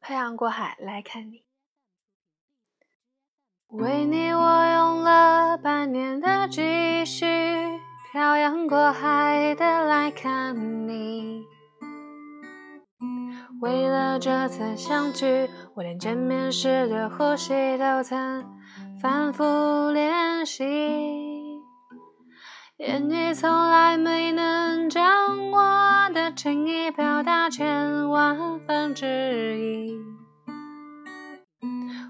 [0.00, 1.42] 漂洋过海来看你。
[3.68, 7.26] 为你，我用了半年的积蓄，
[8.12, 11.44] 漂洋过海的来看你。
[13.60, 18.46] 为了这次相聚，我连见面时的呼吸都曾
[19.02, 20.64] 反复练习。
[22.78, 29.87] 言语从来没能将我的情意表达千万分之一。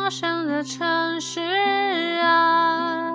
[0.00, 1.42] 陌生的城市
[2.22, 3.12] 啊，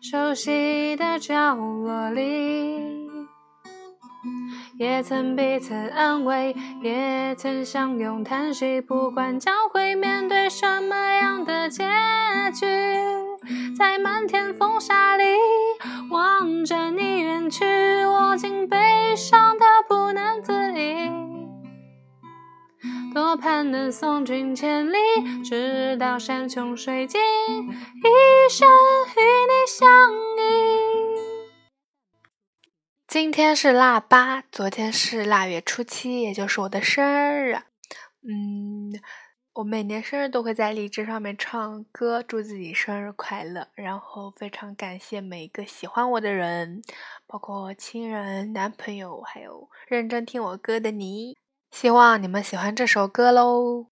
[0.00, 3.10] 熟悉的角落里，
[4.78, 8.80] 也曾彼此安慰，也曾相拥叹息。
[8.80, 11.84] 不管将会面对什么样的结
[12.54, 12.66] 局，
[13.76, 15.24] 在漫天风沙里
[16.10, 17.62] 望着你远去，
[18.06, 19.38] 我竟悲伤
[23.36, 24.96] 盼能送君千里，
[25.44, 31.12] 直到山穷水尽，一生与你相依。
[33.06, 37.56] 今天是腊八，昨天是腊月初七，也就是我的生日。
[38.22, 38.92] 嗯，
[39.54, 43.68] 我每年生日都会在荔枝上面唱歌，祝自己生日快乐。
[43.74, 46.82] 然后非常感谢每一个喜欢我的人，
[47.26, 51.36] 包括亲人、男朋友，还有认真听我歌的你。
[51.72, 53.91] 希望你们喜欢这首歌喽。